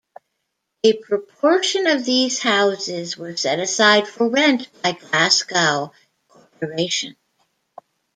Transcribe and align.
A 0.83 0.93
proportion 0.93 1.85
of 1.85 2.03
these 2.05 2.39
houses 2.39 3.17
were 3.17 3.35
set 3.37 3.59
aside 3.59 4.07
for 4.07 4.27
rent 4.29 4.67
by 4.81 4.93
Glasgow 4.93 5.93
Corporation. 6.27 7.15